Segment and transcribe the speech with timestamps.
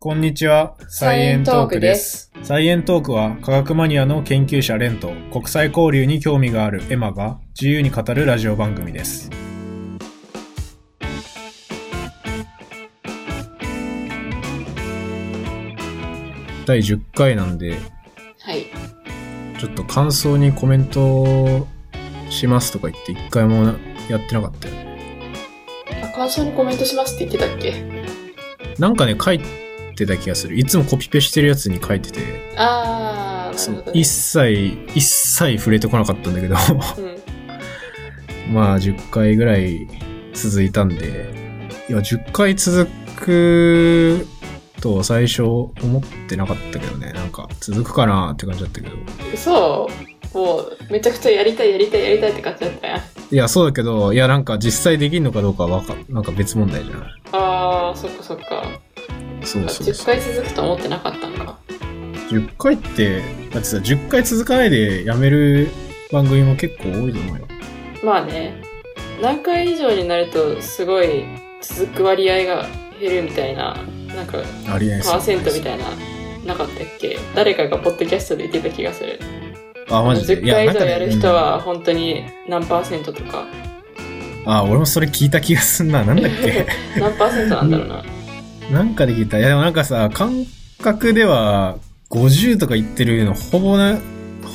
[0.00, 2.30] こんにちは、サイエントークです。
[2.44, 9.28] サイエントークは科学マニアの研究者レンと国際交流に興味があるエマが自由に語るラジオ番組です。
[16.64, 17.76] 第10回なんで、
[18.38, 18.66] はい。
[19.58, 21.66] ちょっと感想にコメント
[22.30, 23.64] しますとか言って一回も
[24.08, 25.34] やってなかったよね。
[26.04, 27.82] あ、感想にコメントしますって言ってたっけ？
[28.78, 29.66] なんかね、書いて
[30.06, 30.58] た気がする。
[30.58, 32.20] いつもコピペしてるやつに書いてて、
[32.56, 33.72] あー、なそ。
[33.92, 36.56] 一切、一切触れてこなかったんだけど、
[38.48, 38.54] うん。
[38.54, 39.86] まあ10回ぐらい
[40.34, 41.30] 続いたんで、
[41.88, 44.26] いや、10回続く
[44.80, 48.96] と最初思ってなかったけどね、なんか続くかなって感じだったけど。
[49.34, 49.88] 嘘
[50.34, 53.00] もう、めちゃくちゃやりたい、やりたい、やりたいって感じだったやん。
[53.00, 53.02] い
[53.36, 57.08] や、そうだけど、いや、なんか実際できるのかどうかはわか、なんか別問題じゃない？
[57.32, 58.62] あー、そっかそっか。
[59.48, 60.06] 10そうそうそう。
[60.06, 61.58] 回続くと思ってなかったんか。
[62.30, 63.20] 10回って、
[63.52, 65.68] だってさ、10回続かないでやめる
[66.12, 67.48] 番組も結構多いと思うよ。
[68.04, 68.62] まあね、
[69.22, 71.24] 何回以上になると、すごい
[71.62, 72.66] 続く割合が
[73.00, 73.76] 減るみたいな、
[74.14, 74.38] なんか、
[74.72, 75.84] ありえないパーセントみいたいな、
[76.46, 77.18] なかったっけ？
[77.34, 79.18] 誰かがポッドキャストで言ってた気がする。
[79.88, 79.98] な。
[79.98, 83.44] あ、マジで？10回以上やる人うんは、本当に何パーセントとか、
[84.46, 86.04] あ、俺もそれ聞いた気がすんな。
[86.04, 86.66] なんだっけ？
[87.00, 88.04] 何パーセントなんだろうな。
[88.70, 89.38] なんかで聞いた。
[89.38, 90.44] いや、でもなんかさ、感
[90.82, 91.78] 覚では、
[92.10, 93.98] 50とか言ってるの、ほぼな、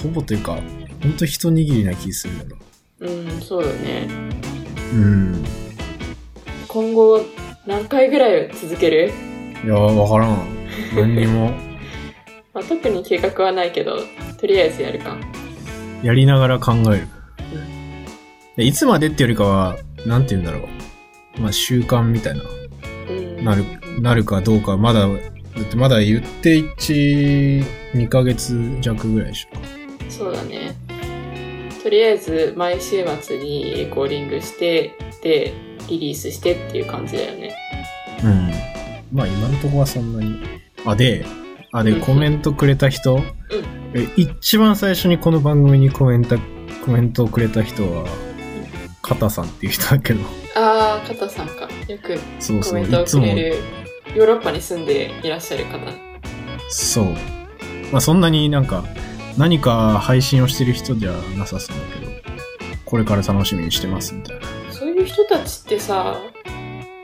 [0.01, 0.59] ほぼというか、
[1.01, 2.61] ほんと一握りな気するんだよ
[3.01, 3.05] う
[3.37, 4.07] ん、そうだね。
[4.07, 4.99] な。
[4.99, 5.43] うん。
[6.67, 7.21] 今後、
[7.65, 9.11] 何回ぐらい続ける？
[9.63, 10.37] いや、わからん。
[10.95, 11.51] 何にも。
[12.53, 13.97] まあ、特に計画はないけど、
[14.39, 15.17] とりあえずやるか。
[16.03, 17.07] やりながら考える。
[18.57, 20.67] でいつまでってよりかは、なんて言うんだろ
[21.37, 21.41] う。
[21.41, 22.43] まあ、習慣みたいな。
[23.09, 23.43] うん。
[23.43, 23.63] なる、
[24.01, 25.15] なるかどうか、まだ、だ
[25.61, 30.11] ってまだ言って1、2ヶ月弱ぐらいでしょ。
[30.11, 30.75] そうだね。
[31.83, 35.53] とりあえず、毎週末にレコーディングして、で、
[35.89, 37.55] リリースしてっていう感じだよね。
[38.23, 38.51] うん。
[39.11, 40.39] まあ今のところはそんなに。
[40.85, 41.25] あ、で、
[41.71, 43.21] あ、で、うんコメントくれた人、
[43.93, 46.37] え一番最初にこの番組にコメント、
[46.85, 48.05] コメントをくれた人は、
[49.01, 50.21] カタさんっていう人だけど、
[50.55, 51.67] あー、加藤さんか。
[51.87, 52.17] よく
[52.63, 53.55] コメントをいつも、くれる、
[54.15, 55.79] ヨーロッパに住んでいらっしゃる方。
[56.69, 57.05] そう。
[57.91, 58.83] まあそんなになんか、
[59.37, 62.11] 何か配信をしてる人じゃなさそうだけど、
[62.85, 64.45] これから楽しみにしてますみたいな。
[64.71, 66.17] そういう人たちってさ、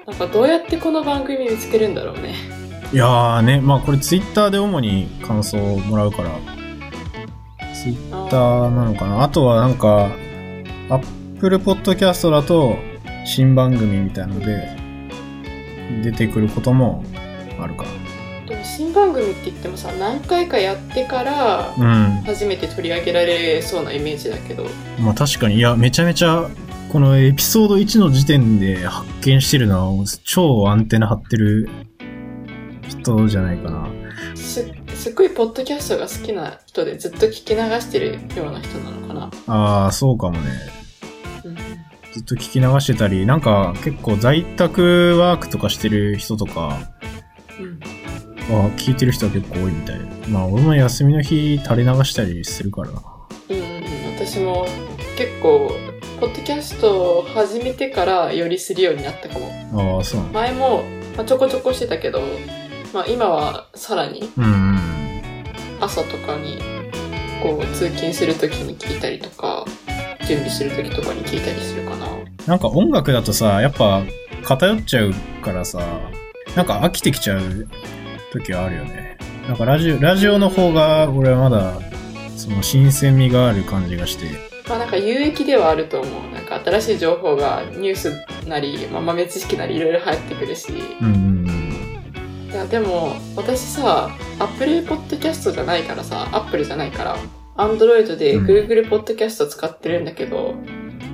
[0.06, 2.36] なんかどうやってこの番組見つけるんだろうね。
[2.94, 6.30] いやーね、まあこれツイッターで主に感想をもらうから、
[7.74, 9.24] ツイッターなのかな？
[9.24, 10.12] あとはなんか、
[10.90, 12.78] アップルポッドキャストだと、
[13.26, 14.79] 新番組みたいので、
[16.04, 17.04] 出てくることも
[17.60, 17.86] あるか
[18.64, 22.22] 新番組って言ってもさ、何回かやってから、な。
[22.26, 24.64] 初めて取り上げられそうなイメージだけど。
[24.64, 25.06] うん。
[25.06, 26.50] まあ確かに、いや、めちゃめちゃ、
[26.92, 31.70] このエピソード1の時点で発見してるのは、超アンテナ張ってる
[32.88, 33.88] 人じゃないかな。
[34.36, 39.32] すすっごいポッドキャストが好きな人でずっと聞き流してるような人なのかな。
[39.48, 40.79] ああ、そうかもね。
[42.10, 46.80] うん、ずっと聞き流してたり、なんか結構在宅ワークとかしてる人とか、
[47.60, 47.80] うん。
[48.52, 50.00] あ聞いてる人は結構多いみたい。
[50.30, 53.04] まあ俺も休みの日垂れ流したりするからな。
[53.50, 53.70] うん
[54.16, 54.66] 私も
[55.18, 55.72] 結構、
[56.20, 59.98] ポッドキャストを始めてからよりするようになったかも。
[59.98, 60.22] ああ、そう。
[60.34, 60.84] 前も、
[61.16, 62.22] まあ、ちょこちょこしてたけど、
[62.94, 64.80] まあ今はさらにうんうん。
[65.80, 66.60] 朝とかに、
[67.42, 69.66] こう通勤するときに聞いたりとか、
[70.30, 72.08] 準備するときとかに聞いたりするかな。
[72.46, 74.04] なんか音楽だとさ、やっぱ
[74.44, 75.82] 偏っちゃうからさ、
[76.56, 77.68] なんか飽きてきちゃう
[78.32, 79.18] 時はあるよね。
[79.48, 81.80] なんかラジオ、ラジオの方が俺はまだ、
[82.38, 84.26] その新鮮味がある感じがして。
[84.68, 86.32] まあなんか有益ではあると思う。
[86.32, 88.14] なんか新しい情報がニュース
[88.48, 90.72] なり、まあ、豆知識なりいろいろ入ってくるし。
[91.02, 91.40] うんうん
[92.52, 97.16] いやでも私さ、Apple Podcast じゃないからさ、Apple じゃないから、
[97.60, 100.56] Android でうん Google Podcast 使ってるんだけど、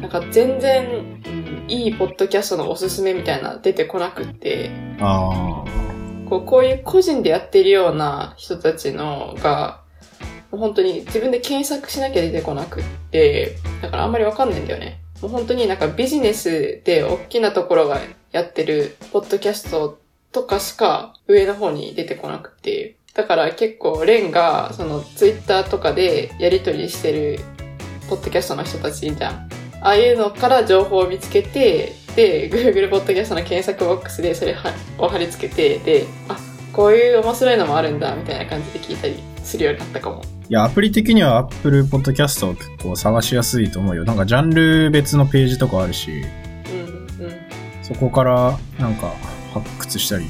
[0.02, 4.70] なんか全然、うんいいポッドキャストのおすすめみたいな出てこなくって、
[5.00, 9.82] こうこういう個人でやってるような人たちのが、
[10.52, 15.02] もう本当に自分で検索しなきゃ出てこなくって、だからあんまりわかんないんだよね。
[15.24, 18.00] もう本当になんかビジネスで大きなところが
[18.32, 20.00] やってるポッドキャスト
[20.32, 22.98] とかしか上の方に出てこなくて。
[23.16, 27.40] だから結構レンがそのツイッターとかでやり取りしてる
[28.10, 29.50] ポッドキャストの人たちじゃん。
[29.82, 36.38] ああいうのから情報を見つけて、で、Google ポッドキャストの検索ボックスでそれはを貼り付けて、で、あ、
[36.74, 40.22] こういう面白いのもあるんだ、みたいな感じで聞いたりするようになったかも。
[40.50, 44.04] いや、アプリ的には Apple Podcast を結構探しやすいと思うよ。
[44.04, 46.12] なんかジャンル別のページとかあるし、
[47.20, 47.36] うん、うん。
[47.82, 49.14] そこからなんか
[49.54, 50.26] 発掘したり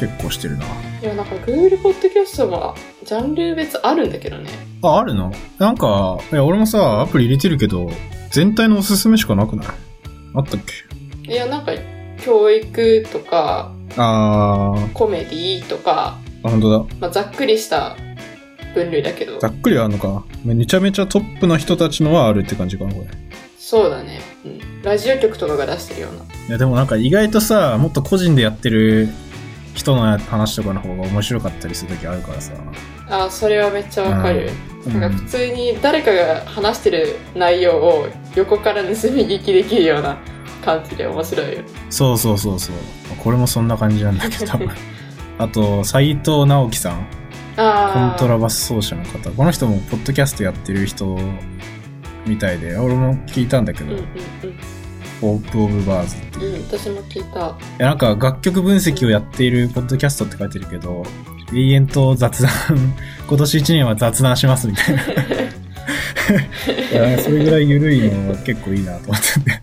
[0.00, 0.64] 結構してるな。
[1.02, 2.74] いや、なんか Google Podcast も
[3.04, 4.48] ジャンル別あるんだけどね。
[4.82, 5.30] あ、あるの？
[5.58, 7.90] なんか、いや、俺もさ、アプリ入れてるけど、
[8.30, 9.66] 全体のおすすめしかなくない？
[10.34, 10.60] あったっ
[11.24, 11.30] け？
[11.30, 11.72] いや、なんか
[12.22, 16.96] 教育とかあー、コメディとか、あ、本当だ。
[16.98, 17.96] まあ、ざっくりした
[18.74, 19.48] 分類だけどざ。
[19.48, 20.24] っくりあるのか。
[20.44, 23.06] めちゃめちゃトップな人たちのはあるって感じかな、これ。
[23.58, 24.20] そうだね。
[24.44, 24.82] うん。
[24.82, 26.22] ラジオ局とかが出してるような。
[26.22, 29.08] いや、でもなんか意外とさ、もっと個人でやってる
[29.74, 32.52] 人の話とかの方が面白かったりするときあるからさ。
[33.08, 34.50] あーそれはめっちゃわかる。
[34.86, 40.16] うんなんか普通に誰かが話してる内容を横から盗み聞きできるような
[40.64, 41.62] 感じで面白いよ。
[41.90, 42.76] そうそうそうそう。
[43.22, 44.52] これもそんな感じなんだけど。
[45.38, 47.06] あと、斎藤直樹さん。
[47.56, 47.62] コ。
[47.62, 49.30] ントラバス奏者の方。
[49.30, 51.18] この人もポッドキャストやってる人
[52.26, 54.06] みたいで、俺も聞いたんだけど、うんうん
[55.20, 56.42] ポープオブバーズってうん。
[56.42, 56.56] いう。
[56.56, 57.40] うん、私も聞いた。
[57.40, 61.04] いやなんか楽曲分析をやっているポッドキャストって書いてるけど、
[61.52, 62.50] 永遠と雑談、
[63.28, 65.02] 今年1年は雑談しますみたいな。
[66.92, 69.60] いやそれぐらい緩いのは結構いいなと思ってて。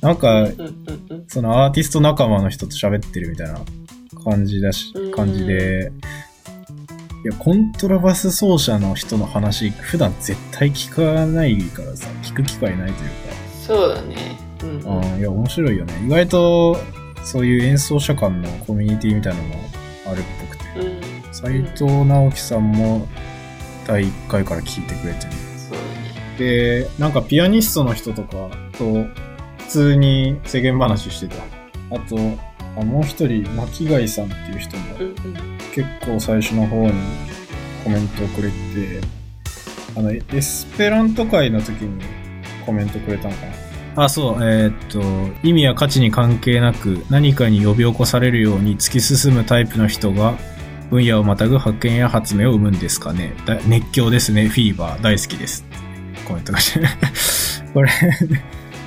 [0.00, 0.48] なんか。
[1.28, 3.60] そのアーティスト仲間の人と喋ってるみたいな
[4.24, 5.92] 感じだしうん、感じで、
[7.24, 13.10] いや、コントラバス奏者の人の話、普段絶対聞かないからさ、聞く機会ないという
[13.72, 14.38] そうだね。
[14.62, 14.66] う
[15.16, 15.94] ん、いや、面白いよね。
[16.04, 16.76] 意外と、
[17.24, 19.54] そういう演奏者間のコミュニティみたいなのも
[20.06, 20.64] あるっぽくて。
[20.80, 21.32] うん。
[21.32, 23.08] 斎藤直樹さんも
[23.86, 25.32] 第1回から聞いてくれてる。
[25.56, 26.36] そうだね。
[26.38, 29.04] で、なんかピアニストの人とかと
[29.58, 31.42] 普通に世間話してた。
[31.94, 32.16] あと、
[32.76, 34.82] あもう一人、巻貝さんっていう人も。
[35.74, 36.92] 結構最初の方に
[37.84, 39.00] コメントをくれて、
[39.96, 42.02] あの、エスペラント会の時に
[42.62, 44.04] コメントくれたのかな。
[44.04, 45.02] あ、そう、えーっと、
[45.46, 50.34] 意味や価値に関係なく何かに呼び起こされるように突き進むタイプの人が
[50.90, 53.34] 分野をまたぐ発見や発明を生むんですかね。
[53.46, 55.64] だ熱狂ですね、フィーバー大好きです。
[56.26, 56.86] コメントがして。
[57.74, 57.90] これ、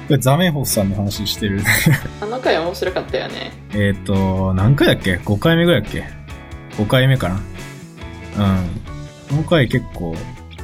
[0.07, 1.61] これザメホフさんの話してる。
[2.21, 3.51] あの回面白かったよね。
[3.73, 6.05] えっと、何回だっけ ?5 回目ぐらいだっけ
[6.77, 8.81] ?5 回目かなうん。
[9.29, 10.15] この回結構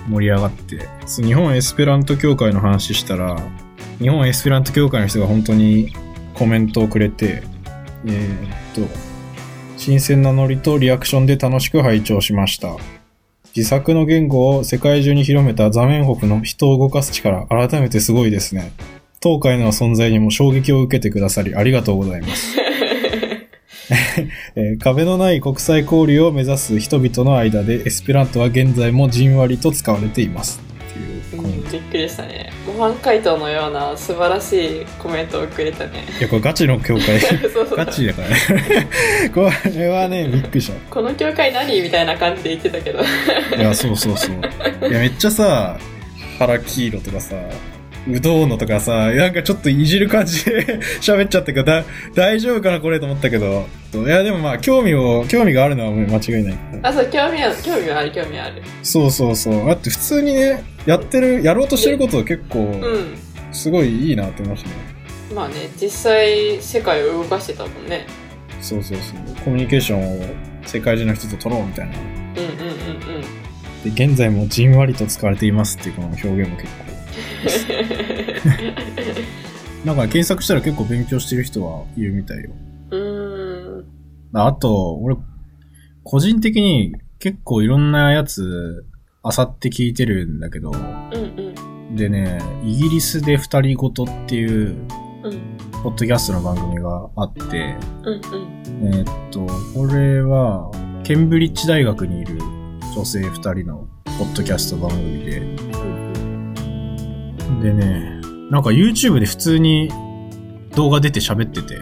[0.09, 3.37] 盛り上がって、日本エスペラント協会の話したら、
[3.99, 5.93] 日本エスペラント協会の人が本当に
[6.33, 7.43] コメントをくれて、
[8.05, 8.93] えーっと、
[9.77, 12.75] 新鮮なノリとリアクションで楽しく拝聴しました。
[13.55, 18.71] 自作の言語を世界中に広めたザメンホフの人を動かす力、改めてすごいですね。
[19.19, 22.57] 当会の存在にも衝撃を受けてくださりありがとうございます。
[24.55, 30.61] えー壁のない国際交流を目指す人々の間でエスペラントは現在もじんわりと使われています。
[30.89, 31.71] っていうコメント。
[31.71, 32.51] びっくりしたね。
[32.65, 36.05] 模範解答のような素晴らしいコメントをくれたね。
[36.19, 37.19] いや、これガチの協会。
[37.75, 38.35] ガチだからね。
[39.33, 42.99] これはね、びっくりしこの教会何みたいな感じで言ってたけど。
[43.51, 43.55] た。
[43.55, 44.89] いや、そうそうそう。
[44.89, 45.77] いや、めっちゃさ、
[46.39, 47.35] 腹黄色とかさ、
[48.09, 51.83] うどんのとかさ、なんかちょっといじる感じで 喋っちゃったけど、だ、
[52.15, 53.67] 大丈夫かなこれと思ったけど。
[53.93, 56.57] いや、でもまあ、興味を、興味があるのはもう間違いない。
[56.81, 58.61] あ、そう、興味ある、興味はある、興味ある。
[58.81, 59.67] そうそうそう。
[59.67, 63.17] だって普通にね、やってる、やろうとしてることは結構、うん。
[63.51, 64.75] すごいいいなって思いましたね。
[65.35, 68.05] まあね、実際世界を動かしてたもんね。
[68.61, 69.35] そうそうそう。
[69.43, 70.25] コミュニケーションを
[70.65, 71.93] 世界中の人と取ろうみたいな。
[71.95, 73.93] うんうんうんうん。
[73.95, 76.90] で、現在もじんわりと使われていますっていうこの表現も結構。
[79.85, 82.51] なんか検索したら結構勉強してる人はいるみたいよ。
[82.91, 83.85] うーん。
[84.33, 85.17] あと、俺、
[86.03, 88.85] 個人的に結構いろんなやつ、
[89.23, 90.77] あさって聞いてるんだけど、うん
[91.89, 91.95] うん。
[91.95, 94.75] でね、イギリスで二人ごとっていう、
[95.23, 98.21] うんポッドキャストの番組があって、うんうん。
[98.93, 100.69] えーっと、これは、
[101.03, 102.37] ケンブリッジ大学にいる
[102.95, 103.87] 女性二人の
[104.19, 105.41] ポッドキャスト番組で、
[107.59, 109.89] でね、なんか YouTube で普通に
[110.75, 111.79] 動画出て喋ってて、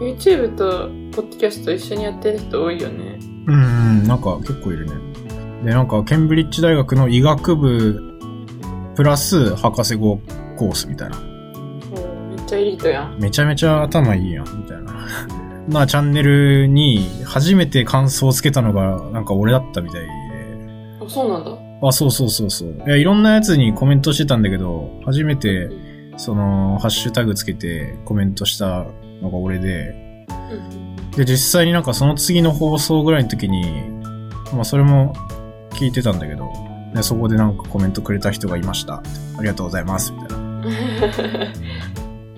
[0.00, 3.18] YouTube とポッドキャスト一緒にやってる人多いよね。
[3.46, 3.56] うんう
[4.02, 4.92] ん、なんか結構いるね。
[5.64, 10.18] で、なんかケンブリッジ大学の医学部プラス博士号
[10.58, 11.20] コースみたいな。
[12.30, 13.18] めっちゃエリートやん。
[13.18, 15.06] めちゃめちゃ頭いいやん、みたいな。
[15.68, 20.08] まあチャンネルに初めて感想をつけたのがなんか俺だったみたいで。
[21.00, 21.63] あ、そうなんだ。
[21.82, 22.82] あ、そうそうそうそう。
[22.86, 25.70] いや、いろんなやつにコメントしてたんだけど、初めて、
[26.16, 28.86] その、ハッシュタグつけてコメントした
[29.20, 33.88] のが俺で、うんで、実際になんかその次の放送ぐらいの時に、
[34.52, 35.14] まあそれも
[35.70, 36.52] 聞いてたんだけど、
[36.94, 38.96] でそこでなんかコメントくれた人がいました。
[38.96, 39.02] あ
[39.40, 40.12] りがとうございます。
[40.12, 40.64] みたいな。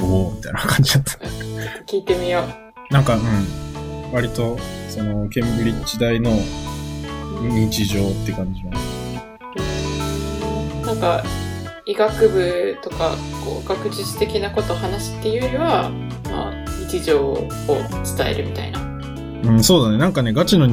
[0.04, 1.18] おおみたいな感じだった。
[1.86, 2.44] 聞いてみよ
[2.90, 2.92] う。
[2.92, 4.12] なんか、うん。
[4.12, 6.30] 割と、その、ケンブリッジ大の
[7.42, 8.70] 日常って感じの。
[11.00, 11.24] なんか、
[11.84, 15.90] 医学部とか、こう、学術的なことを話すっていうよりは、
[16.24, 17.48] まあ、日常を
[18.16, 18.80] 伝えるみたいな。
[19.44, 19.98] うん、そうだね。
[19.98, 20.68] なんかね、ガチの、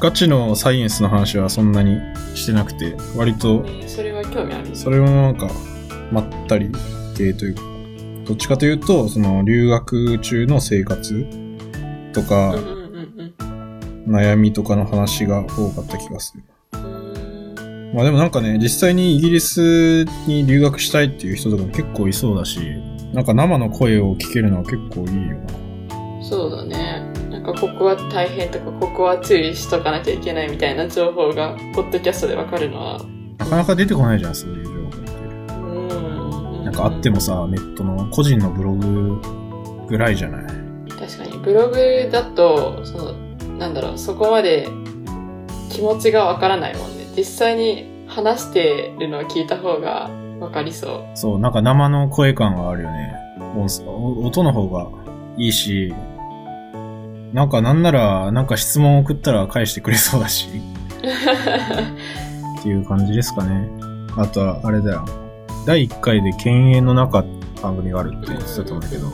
[0.00, 1.98] ガチのサイエンスの話はそんなに
[2.34, 4.76] してなくて、割と、えーそれは興味ある。
[4.76, 5.48] それもなんか、
[6.12, 6.70] まったり
[7.16, 7.62] 系というか、
[8.26, 11.26] どっちかというと、その、留学中の生活
[12.12, 12.78] とかうん、うんうん
[14.08, 16.42] 悩みとかの話が多かった気がする。
[17.94, 22.60] まあでもなんかね、実際にイギリスに留学したいっていう人とかも結構いそうだし、
[23.14, 26.22] なんか生の声を聞けるのは結構いいよな。
[26.22, 27.10] そうだね。
[27.30, 33.00] なんか、ここは大変とか、ここは注意しとかなきゃいけないみたいな情報が、ポッドキャストでわかるのは、
[33.38, 35.12] なかなか出てこないじゃん、そういう情報って。
[35.52, 36.64] うん。
[36.64, 39.22] なんかあってもさ、ネットの個人のブログ
[39.88, 40.44] ぐらいじゃない？
[40.90, 43.12] 確かに、ブログだと、その、
[43.58, 44.68] なんだろう、そこまで
[45.70, 46.97] 気持ちがわからないもんね。
[47.18, 50.08] 実際に話してるのを聞いた方が
[50.38, 51.16] わかりそう。
[51.16, 53.16] そう、なんか生の声感があるよね。
[53.56, 54.88] 音の方が
[55.36, 55.92] いいし、
[57.32, 60.46] なんかなんなら、なんか質問送ったら返してくれそうだし、
[62.60, 63.68] っていう感じですかね。
[64.16, 65.04] あとは、あれだよ。
[65.66, 67.24] 第1回で犬猿の中
[67.60, 69.08] 番組があるって言ってたと思うんだけど、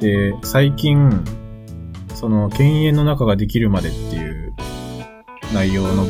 [0.00, 1.22] で、最近、
[2.14, 4.52] その、犬猿の中ができるまでっていう
[5.54, 6.04] 内容の、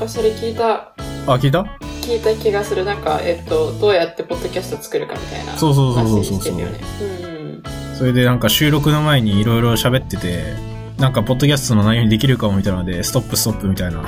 [0.00, 0.92] かそれ聞いた、
[1.26, 1.64] あ、聞いた？
[2.02, 2.84] 聞いた気がする。
[2.84, 5.56] なんか、えっと、どうやってポッドキャスト作るかみたいな。
[5.56, 6.54] そうそうそうそうそう。
[6.56, 7.62] うん。
[7.96, 10.42] それでなんか収録の前にいろいろ喋ってて、
[10.98, 14.06] なんかポッドキャストの内容にできるかもみたいなので、ストップストップみたいなうん。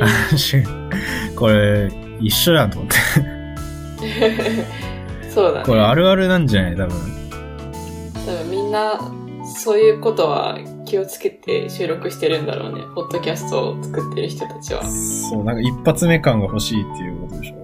[0.00, 0.62] 話。
[1.36, 2.96] これ、一緒やんと思って。
[5.32, 5.64] そうだね。
[5.66, 6.76] これあるあるなんじゃない？
[6.76, 6.96] 多分。
[8.26, 9.00] 多分みんな、
[9.58, 12.80] そういうことは気をつけて収録してるんだろうね。
[12.94, 14.82] ポッドキャストを作ってる人たちは。
[14.84, 17.56] そう、なんか一発目感が欲しいっていうことでしょ？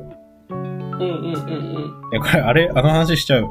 [0.51, 1.35] うんうんうんうん。
[2.13, 3.47] いや、これあれ、あの話しちゃう？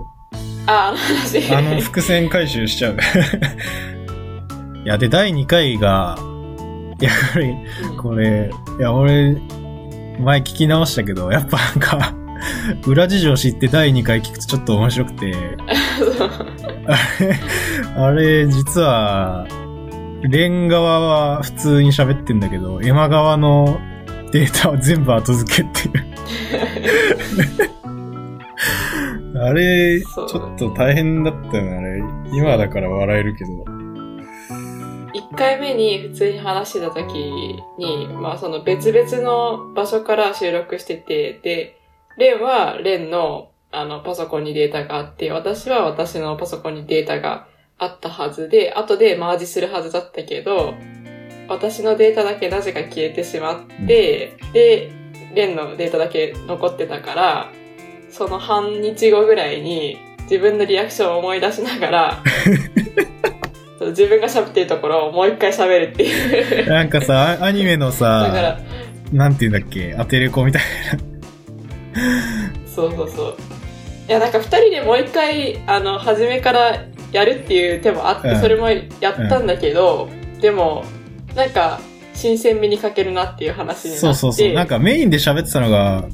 [0.67, 1.51] あ、あの話。
[1.55, 2.97] あの伏線回収しちゃう？
[4.83, 6.17] いや、で、第2回が、
[6.99, 7.49] いや、これ、
[7.89, 8.49] うんこれ、
[8.79, 9.35] いや、俺、
[10.19, 12.13] 前聞き直したけど、やっぱなんか、
[12.87, 15.33] 裏事情知って第2回聞くとちょっと面白くて、
[16.87, 17.35] あれ、
[18.03, 19.45] あれ、実は、
[20.23, 23.79] レン側は普通に喋ってんだけど、エマ側の
[24.31, 26.05] データは全部後付けっていう。
[29.43, 32.03] あれ、ちょっと大変だったよね、あれ。
[32.37, 33.51] 今だから笑えるけど。
[35.13, 37.13] 1回目に普通に話してた時
[37.77, 41.77] に、まあその別々の場所から収録してて、で、
[42.17, 47.47] レンはレンのあのパソコンにデータがあって、私は私のパソコンにデータが
[47.81, 50.75] あったはずで、後でマージするはずだったけど、
[51.49, 54.91] 私のデータだけなぜか消えてしまって、で、
[55.33, 57.51] レンのデータだけ残ってたから、
[58.11, 62.23] その半日後ぐらいに自分のリアクションを思い出しながら、
[63.89, 66.69] 自分が喋ってるところをもう一回喋るっていう。
[66.69, 68.59] なんかさ、アアニメのだからさ、、
[69.11, 70.61] なんて言うんだっけ、アテレコみたい
[72.67, 73.35] そうそうそう。
[74.07, 80.85] いや、なんか二人でもう一回、あの、初めからやるっていう手もあって、うんそれもやったんだけど、でも、
[81.35, 81.79] なんか、
[82.13, 84.05] 新鮮味に欠けるなっていう話になって。
[84.07, 84.13] な。
[84.15, 84.53] そうそうそう。
[84.53, 86.05] なんかメインで喋ってたのが、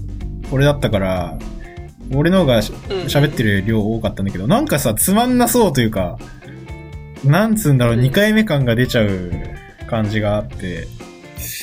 [0.51, 1.37] 俺だったから、
[2.13, 6.17] 俺の方が喋ってる量多かったんだけど、なんかさ、つまんなそうというか、
[7.23, 9.31] なんつうんだろう、うん2回目感が出ちゃう
[9.89, 10.87] 感じがあって、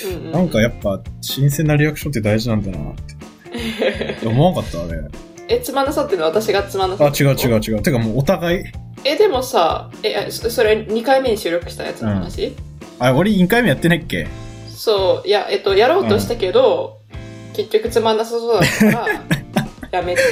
[0.06, 3.14] うんうん、なんかやっぱ、新鮮なリアクションって大事なんだなって。
[4.26, 5.00] 思わなかったあれ。
[5.48, 7.82] え、つまんなさっていうのは私がつまんなさあ、違う違う違う。
[7.82, 8.64] てかもうお互い、
[9.04, 12.54] え、でもさ、え、あそそれ2回目に収録したやつの話、
[12.98, 14.26] あ、俺2回目やってないっけ？
[14.74, 16.98] そう、いや、えっと、やろうとしたけど、
[17.54, 19.06] 結局つまんなさそうだったか
[19.90, 20.22] ら、 やめて、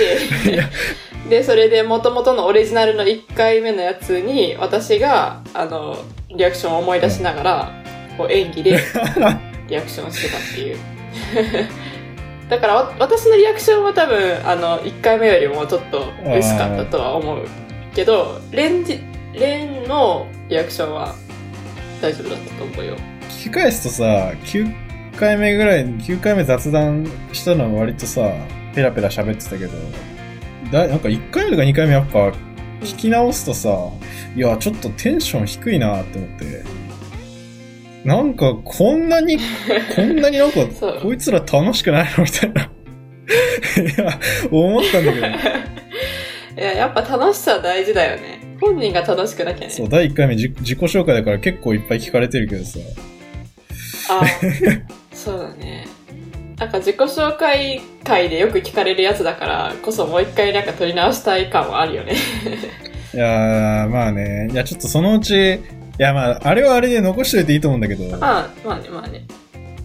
[1.28, 5.96] で、それで元々のオリジナルの1回目のやつに、私が、あの、
[6.34, 7.72] リアクションを思い出しながら、
[8.18, 8.70] こう演技で
[9.68, 10.76] リアクションしてたっていう。
[12.50, 17.46] だからわ、私のリアクションは多分、あの、1回目よりもちょっと薄かったとは思う
[17.94, 19.00] けど、レンジ、
[19.34, 21.14] レンのリアクションは
[22.00, 22.96] 大丈夫だったと思うよ。
[23.28, 24.04] 聞き返すとさ、
[24.44, 28.32] 9回目ぐらい、9回目雑談したのは割とさ、
[28.74, 29.72] ペラペラ喋ってたけど、
[30.70, 32.32] だなんか1回目とか2回目やっぱ
[32.80, 33.70] 聞き直すとさ、
[34.34, 36.64] いや、ちょっとテンション低いなって思って。
[38.04, 39.38] なんか、こんなに、
[39.94, 40.60] こんなになんか
[41.00, 42.62] こいつら楽しくないのみたいな。
[42.64, 44.18] いや、
[44.50, 45.26] 思ったんだけど。
[46.56, 48.56] いや、やっぱ楽しさ大事だよね。
[48.60, 49.70] 本人が楽しくなきゃね。
[49.70, 52.78] そう、第1回目自自己紹介だから結構いっぱい聞かれてるけどさ。
[54.10, 54.22] あ、
[55.12, 55.86] そうだね。
[56.58, 62.14] なんか自己紹介会でよく聞かれるやつだからこそもう一回なんか取り直したい感はあるよね。
[63.14, 64.48] いやー、まあね。
[64.50, 65.58] いや、ちょっとそのうち、い
[65.98, 69.26] や、まあ、あれはあれで残しといていいと思うんだけど、まあ、まあね、まあね。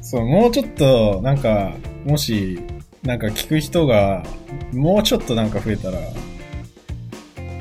[0.02, 1.74] そう、もうちょっと、なんか、
[2.06, 2.60] もし、
[3.04, 4.24] なんか聞く人が、
[4.72, 5.98] もうちょっとなんか増えたら、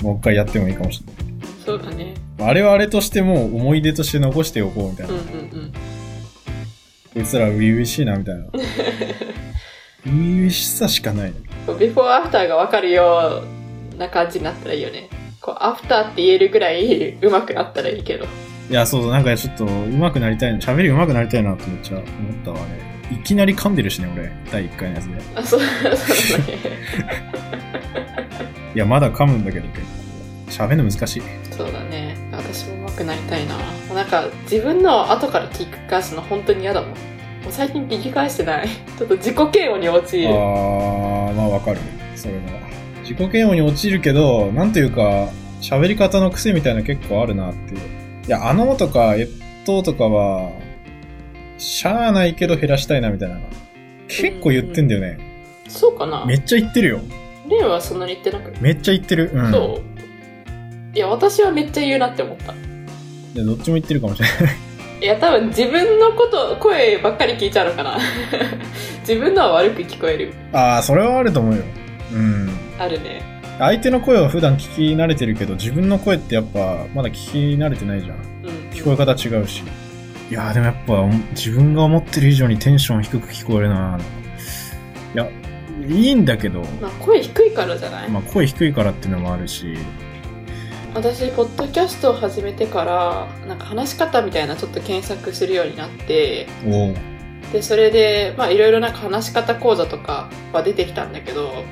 [0.02, 1.12] もう一回やってもいいかもしれ
[1.64, 2.14] そうだね。
[2.38, 2.48] ない。
[2.50, 5.14] あれはあれとしてもう思い出として残しておこうみたいな。
[5.14, 5.26] うんうんう
[5.66, 5.72] ん。
[7.14, 8.44] こいつら初々しいなみたいな。
[10.04, 11.32] 初々しさしかない。
[11.66, 13.42] こうビフォーアフターがわかるよ
[13.94, 15.08] うな感じになったらいいよね。
[15.40, 18.26] こう、アフターって言えるぐらい上手くなったらいいけど。
[18.68, 22.06] いや、そうそう、なんかちょっと上手くなりたいな、喋り上手くなりたいなとめっちゃ思っ
[22.44, 22.80] たわね。
[23.12, 24.32] いきなり噛んでるしね、俺。
[24.50, 25.22] 第1回のやつで。
[25.36, 26.46] あ、そう、そうだ
[28.00, 28.05] ね。
[28.76, 30.64] いや、まだ噛むんだけど、結構。
[30.64, 31.22] 喋るの難しい。
[31.50, 32.14] そうだね。
[32.30, 33.56] 私も上手くなりたいな。
[33.94, 36.90] なんか、自分の後から聞き返すの本当に嫌だもん。
[36.90, 36.96] もう
[37.52, 38.68] 最近聞き返してない。
[38.98, 40.28] ちょっと自己嫌悪に陥る。
[40.28, 41.78] あー、まあわかる。
[42.14, 42.40] それは。
[43.00, 45.30] 自己嫌悪に陥るけど、なんというか、
[45.62, 47.80] 喋り方の癖みたいなの結構あるなっていう。
[48.26, 49.28] いや、あのとか、えっ
[49.64, 50.50] ととかは、
[51.56, 53.38] しゃーないけど減らしたいなみたいな。
[54.08, 55.18] 結構言ってんだよね。
[55.66, 57.00] そうかなめっちゃ言ってるよ。
[57.48, 58.52] レイはそんなに言ってなく？
[58.60, 59.30] めっちゃ言ってる。
[59.32, 59.50] うん。
[59.50, 60.96] そう。
[60.96, 62.52] いや、私はめっちゃ言うなって思った。
[62.52, 62.56] い
[63.34, 64.56] やどっちも言ってるかもしれない。
[65.02, 67.98] いや、多分自分のこと、声ばっかり聞いちゃうのかな。
[69.06, 70.32] 自分のは悪く聞こえる。
[70.52, 71.62] あー、それはあると思うよ。
[72.12, 72.50] うん。
[72.78, 73.22] あるね。
[73.58, 78.16] 相手の声は普段聞き慣れてるけど、自分の声ってやっぱ、まだ聞き慣れてないじゃん。
[78.16, 78.70] うん。
[78.70, 79.62] 聞こえ方違うし。
[80.30, 83.98] いやーでもやっぱ自分が思ってる以上にテンション低く聞こえるな。
[85.14, 85.28] いや、
[85.88, 89.76] いいんだけど、まあ、声低いからじゃない、まあ声低いからっていうのもあるし、
[90.96, 96.94] 私、ポッドキャストを始めてから、なんか話し方みたいなちょっと検索するようになって、おう。
[97.52, 101.64] で、それで、まあ、いろいろなんか話し方講座とかは出てきたんだけど、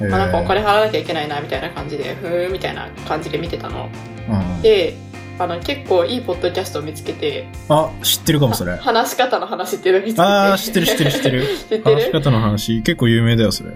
[0.00, 0.10] えー。
[0.10, 3.88] まあ、なんかお金払わなきゃいけないな、みたいな感じで、ふーん、みたいな感じで見てたの。
[4.28, 4.62] うん。
[4.62, 4.96] で、
[5.42, 8.76] あの、結構いいポッドキャストを見つけて、あ、知ってるかもそれ。
[8.76, 10.22] 話し方の話っていうのを見つけて。
[10.22, 11.42] あー、知ってる知ってる知ってる。
[11.46, 13.70] 知ってる話し方の話、結構有名だよ、それ。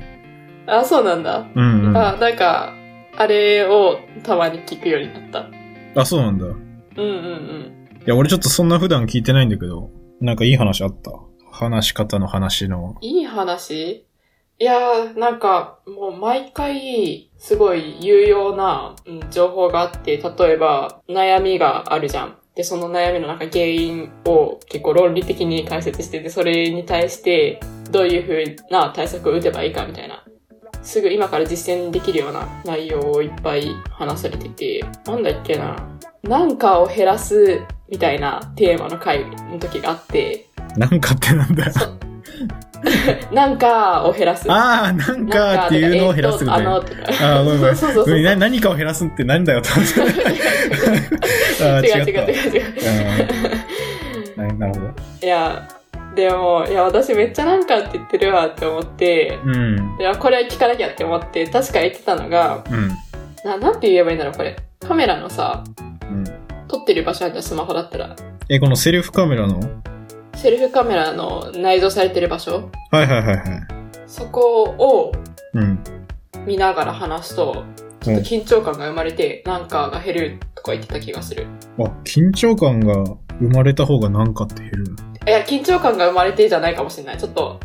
[0.66, 1.46] あ、そうなんだ。
[1.54, 1.96] うんうん。
[1.96, 2.74] あ、あ、なんか、
[3.16, 5.50] あれをたまに聞くようになっ
[5.94, 6.04] た。
[6.06, 6.44] そうなんだ。
[6.46, 7.72] いうんうんうん。
[8.06, 11.10] や、俺ちょっとそんな普段聞いてないんだけど、なんかいい話あった？
[11.50, 12.96] 話し方の話の。
[13.00, 14.04] いい話？
[14.58, 22.38] いやー、なんか、もう毎回、すごい有用な、うん情報があって、例えば、悩みがあるじゃん。
[22.54, 30.24] で、その悩みのなんか原因を結構論理的に解説してて、それに対して、どういう風な対策を打てばいいかみたいな。
[30.82, 35.76] すぐ今から実践できるような内容をいっぱい話されてて、なんだっけな。
[36.22, 40.46] なんかを減らすみたいなテーマの回の時があって、
[40.78, 41.72] なんかってなんだよ。
[43.32, 44.44] なんかを減らす。
[44.48, 46.76] あー、なんかっていうのを減らすみたいあ。
[46.76, 47.76] あー、ごめんごめん。
[47.76, 50.00] そうそうそ何かを減らすって何だよと思って。
[51.64, 52.62] 違う違う違う違う。
[54.36, 54.92] うんななるほど。
[55.22, 55.68] いや、
[56.14, 59.96] でも、いや、私めっちゃなんかって言ってるわって思って、うん。
[59.98, 62.88] いや、これは聞かなきゃって思って、確か言ってたのが、うん。
[63.44, 64.56] な、なんて言えばいいんだろう、これ。
[64.86, 65.64] カメラのさ、
[66.10, 66.24] うん。
[66.68, 68.14] 撮ってる場所あるじゃん、スマホだったら。
[68.48, 69.60] え、このセルフカメラの？
[70.36, 73.46] セルフカメラの内蔵されてる場所はいはいはいはい。
[74.06, 75.12] そこを
[75.54, 75.78] うん。
[76.46, 77.64] 見ながら話すと、
[78.00, 81.46] ちょっと緊張感が生まれて、なんかが減るとか言ってた気がする。
[81.78, 82.94] あ、緊張感が
[83.40, 84.96] 生まれた方がなんかって減るの？
[85.26, 87.18] いや、緊張感が生まれてじゃないかもしれない。
[87.18, 87.58] ちょっと、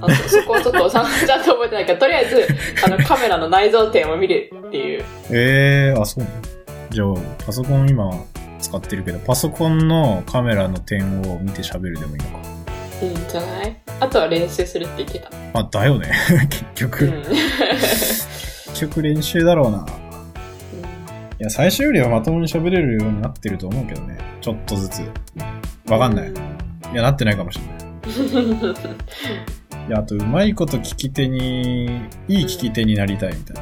[0.00, 2.48] あのそこはちょっとちゃんちゃんと覚えてないから、とりあえず、
[2.86, 5.04] あの、カメラの内蔵点を見るっていう。
[5.30, 6.36] えー、あ、そうなの
[6.90, 8.10] じゃあ、パソコン今
[8.60, 12.48] 使ってるけど、パソコンのカメラの点を見て喋るでもいいのか。
[13.02, 13.76] いいんじゃない？
[14.00, 15.30] あとは練習するって言ってた。
[15.58, 16.10] あ、だよね。
[16.50, 17.04] 結局。
[17.06, 17.22] うん。
[17.22, 19.86] 結局練習だろうな。
[21.40, 24.18] いや、最初よりはまともに喋れるようになってると思うけどね。
[24.40, 25.02] ちょっとずつ。
[25.88, 26.30] わかんない。
[26.30, 26.34] い
[26.96, 27.78] や、なってないかもしれない。
[29.88, 31.86] いや、あと、うまいこと聞き手に、
[32.28, 33.56] いい聞き手になりたいみたい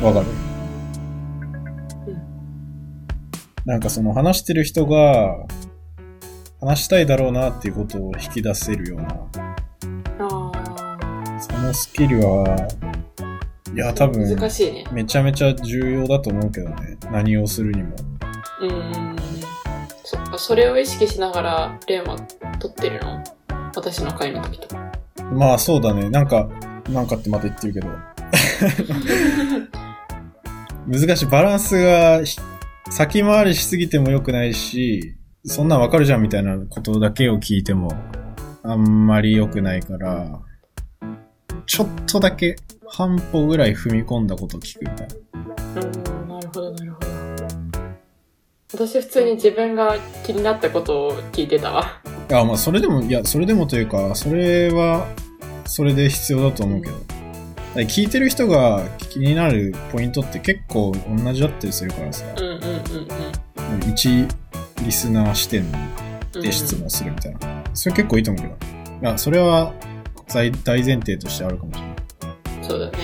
[0.00, 0.06] な。
[0.06, 0.26] わかる？
[3.64, 5.46] なんかその話してる人が、
[6.60, 9.08] 話したいだろうなっていうことを引き出せるような、
[10.18, 10.52] あ
[11.40, 12.68] そのスキルは、
[13.74, 14.84] いや、多分、難しいね。
[14.92, 16.96] めちゃめちゃ重要だと思うけどね。
[17.10, 17.96] 何をするにも。
[18.60, 19.16] うーん。
[20.04, 22.18] そっか、それを意識しながら、レンは
[22.58, 23.24] 撮ってるの？
[23.74, 24.92] 私の回の時とか。
[25.32, 26.10] まあそうだね。
[26.10, 26.48] なんか、
[26.90, 27.88] なんかってまた言ってるけど。
[30.86, 31.26] 難しい。
[31.26, 32.38] バランスがひ
[32.90, 37.92] 先回りしすぎても良くないし、そんなんわかるじゃんみたいなことだけを聞いても、
[38.62, 40.40] あんまり良くないから、
[41.66, 45.14] ちょっとだけ半歩ぐらい踏み込んだことを聞くみたいな。
[45.14, 47.06] うーん、なるほど、なるほど。
[48.72, 52.00] 私普通に自分が気になったことを聞いてたわ。
[52.32, 55.06] あ、まあそれでも、いや、それでもというか、それは、
[55.66, 57.13] それで必要だと思うけど。
[57.82, 62.24] 聞いてる人が気になるポイントって結構同じだったりするからさ。
[62.36, 62.58] うんうんうん
[63.82, 63.90] うん。
[63.90, 64.26] 一
[64.84, 65.64] リスナー視点
[66.34, 67.64] うんで質問するみたいな。
[67.74, 68.54] それ結構いいと思うけど。
[69.02, 69.72] いや、それは
[70.32, 71.94] 大大前提としてあるかもしれない。
[72.62, 72.98] そうだね。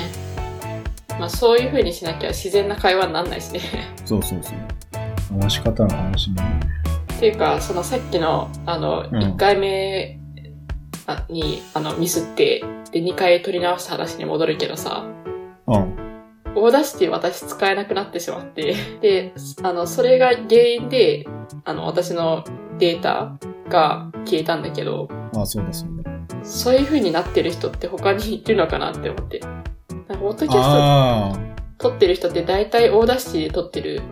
[1.19, 3.61] まあそういう風にしなきゃ自然な会話になんないしね。
[4.05, 5.41] そうそうそう。
[5.41, 6.67] 話し方の話になるね。
[7.17, 10.20] っていうか、そのさっきの、あの、うん1回目
[11.11, 15.07] あに、あの、ミスって、で、2回取り直した話に戻るけどさ、
[15.67, 16.11] うん。
[16.57, 21.27] Audacity 私使えなくなってしまって、 で、あの、それが原因で、
[21.65, 22.45] あの、私の
[22.79, 26.11] データが消えたんだけど、あ、そうだそうだ。
[26.43, 29.41] そういう風になってる人って他にいるのかなって思って。
[29.41, 29.51] なん
[30.07, 31.45] か、ポッドキャス
[31.79, 34.03] ト撮ってる人って大体 Audacity で撮ってる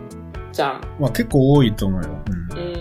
[0.51, 0.81] じゃん。
[0.99, 2.09] まあ結構多いと思うよ。
[2.53, 2.59] うん。
[2.59, 2.78] うん。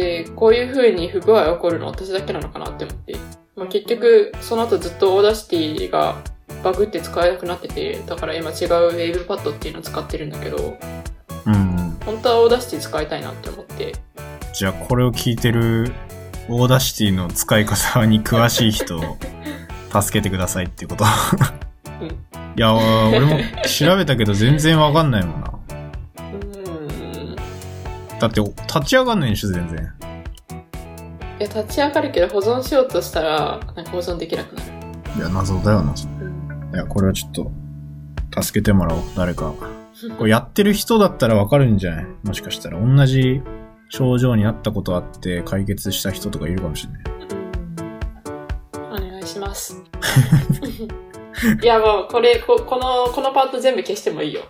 [0.00, 3.16] で、こういう風に不具合が起こるの私だけなのかなって思って。
[3.54, 6.16] まあ、結局、その後ずっと Audacity が
[6.64, 10.78] バグって使えなくなってて、だから今違う WavePad っていうのを使ってるんだけど、
[11.46, 11.96] うん。
[12.04, 13.94] 本当は Audacity 使いたいなって思って。
[14.54, 15.92] じゃあこれを聞いてる
[16.48, 19.18] Audacity の使い方に詳しい人を
[20.00, 21.04] 助けてくださいってこと。
[22.00, 22.08] うん。
[22.08, 22.12] い
[22.56, 25.59] や、俺も調べたけど全然わかんないもんな。
[28.20, 28.28] うん。
[28.28, 29.78] だって立ち上がんないんでしょ、全然。
[31.38, 34.68] いや、立ち上がるけど保存しようとしたら、なんか保存できなくなる。
[35.16, 36.74] いや、謎だよな、それうん。
[36.74, 37.50] いや、これはちょっと、
[38.42, 39.52] 助けてもらおう、誰か。
[40.18, 42.06] これやってる人だったらわかるんじゃない？
[42.24, 42.78] もしかしたら。
[42.80, 43.42] 同じ
[43.90, 47.02] 症状になったことあって解決した人とかいるかもしれない。
[48.94, 49.06] うん。
[49.06, 49.76] お願いします。
[51.62, 54.42] いや、もう、これ、ここの、このパート全部消してもいいよ。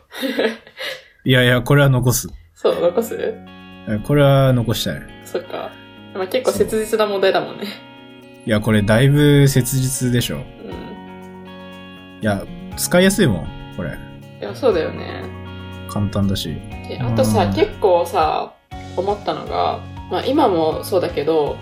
[1.24, 2.28] いやいや、これは残す。
[2.54, 3.16] そう、残す？
[3.18, 3.59] え
[3.98, 5.02] これは残したい。
[5.24, 5.70] そっか。
[6.14, 7.64] まあ、結構切実な問題だもんね。
[8.46, 10.36] いや、これだいぶ切実でしょ。
[10.36, 10.42] うん。
[12.22, 12.44] いや、
[12.76, 13.90] 使いやすいもん、これ。
[14.40, 15.22] いや、そうだよね。
[15.88, 16.54] 簡単だし。
[16.88, 18.54] であとさ、うん結構さ、
[18.96, 21.56] 思ったのが、まあ今もそうだけど、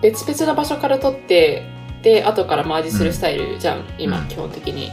[0.00, 1.64] 別々の場所から撮って、
[2.02, 4.90] で、後からマージするスタイルじゃん、今、うん基本的に。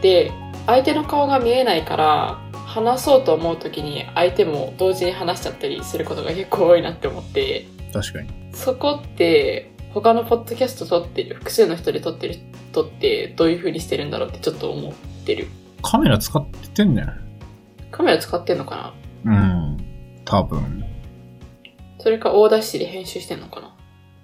[0.00, 0.32] で、
[0.66, 2.38] 相手の顔が見えないから、
[2.72, 8.30] 話そうと思う時に相手も同時に話しちゃったりすることが結構多いなって思って、確かに。
[8.54, 12.34] そこって、他のポッドキャスト撮ってる、複数の人で撮ってる
[12.70, 14.92] 人ってどういう風にしてるんだろうってちょっと思っ
[15.26, 15.48] てる。
[15.82, 17.06] カメラ使ってんね
[17.90, 19.32] カメラ使ってんのかな？
[19.32, 19.76] うん。
[20.24, 20.82] 多分。
[21.98, 23.76] それかオーダーシで編集してんのかな？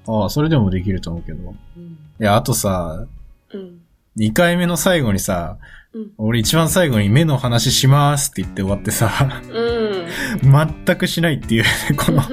[0.06, 1.54] ああ、それでもできると思うけど。
[1.76, 1.84] うん。
[1.84, 3.06] いや、あとさ、
[3.52, 3.80] うん。
[4.16, 5.58] 2回目の最後にさ、
[5.94, 9.10] うん俺一番最後に目の話しますって言って終わってさ、
[9.50, 10.52] うん。
[10.84, 12.22] 全くしないっていうね、この、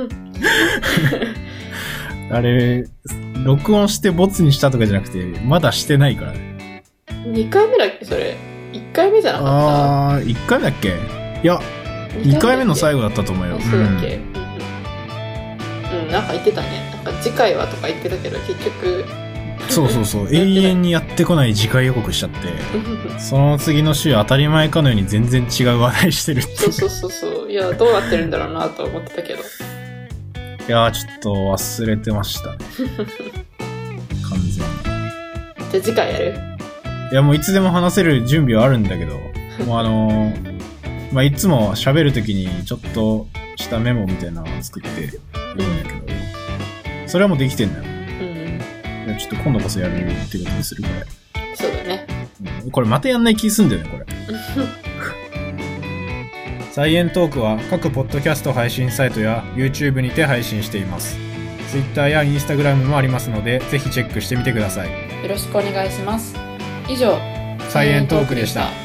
[2.32, 2.86] あれ、
[3.46, 6.84] 録音してボツにしたとかじゃなくて、まだしてないからね。
[7.08, 8.36] 2回目だっけそれ
[8.74, 10.90] ？1回目じゃなかっあー、1回目だっけ？
[10.90, 10.92] い
[11.48, 11.64] や、た
[12.20, 13.56] 2回目の最後後だったと思うよ。
[13.58, 14.22] あ、そうだっけ、うん、
[16.06, 16.68] うん、なんか言ってたね。
[17.04, 19.06] なんか次回はとか言ってたけど、結局、
[19.70, 20.28] そうそうそう。
[20.34, 22.38] 永遠にやってこない次回予告しちゃって、
[22.78, 26.56] う んその次の週当たり前かのように全然違う話題してるって。
[26.58, 27.52] そうそうそうそう。
[27.52, 29.40] いや、どうなってるんだろうなと思ってたけど。
[29.40, 32.58] いやー、ちょっと忘れてましたね。
[34.30, 34.52] 完全に。
[35.72, 36.34] じゃあ次回やる？
[37.12, 39.14] いや、もういつでも話せる準備はあるんだけど、
[39.66, 40.56] もうあのー
[41.12, 45.20] まあ、いつも喋るときにちょっとしたメモみたいなのを作ってるんだ
[45.90, 47.86] けど、それはもうできてんだよ。
[49.18, 50.90] ちょっと今度こそやるっていうことにするこ
[51.56, 52.06] そうだね。
[52.42, 52.52] れ。
[52.64, 54.06] うんこれまたやんない気すんだよね、これ。
[56.72, 61.18] サイエントークは各ポッドキャスト配信サイトや YouTube にて配信しています。
[61.72, 64.90] Twitter や Instagram もありますので、ぜひチェックしてみてください。
[64.90, 64.94] よ
[65.30, 66.36] ろしくお願いします。
[66.90, 67.18] 以上、
[67.70, 68.85] サイエントークでした。